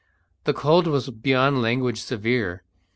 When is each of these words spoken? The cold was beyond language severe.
The 0.45 0.53
cold 0.55 0.87
was 0.87 1.11
beyond 1.11 1.61
language 1.61 2.01
severe. 2.01 2.63